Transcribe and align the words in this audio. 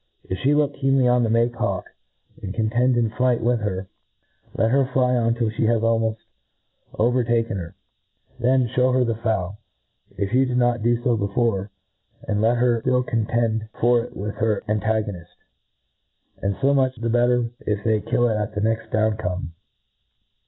If 0.27 0.39
ftie 0.39 0.57
look 0.57 0.73
keenly 0.73 1.07
on 1.07 1.21
the 1.21 1.29
make 1.29 1.53
hawk, 1.53 1.91
and 2.41 2.55
contend 2.55 2.97
in 2.97 3.11
flight 3.11 3.39
with 3.39 3.59
her, 3.59 3.85
let 4.55 4.71
her 4.71 4.83
fly 4.87 5.15
on 5.15 5.35
till 5.35 5.51
fhe 5.51 5.67
has 5.67 5.83
almoft 5.83 6.17
over 6.97 7.23
taken 7.23 7.57
her. 7.57 7.75
Then 8.39 8.67
fhew 8.69 8.95
her 8.95 9.03
the 9.03 9.13
fowl, 9.13 9.59
if 10.17 10.33
you 10.33 10.45
did 10.47 10.57
not 10.57 10.81
fo 11.03 11.15
before, 11.17 11.69
and 12.27 12.41
let 12.41 12.57
her 12.57 12.81
flill 12.81 13.03
contend 13.05 13.69
for 13.79 14.03
it 14.03 14.17
with 14.17 14.33
her 14.37 14.63
antagonift; 14.67 15.37
and 16.41 16.57
fo 16.57 16.73
much 16.73 16.95
the 16.95 17.07
better 17.07 17.51
if 17.59 17.83
they 17.83 18.01
kill 18.01 18.27
it 18.27 18.37
at 18.37 18.55
the 18.55 18.61
next 18.61 18.89
down 18.89 19.17
come. 19.17 19.53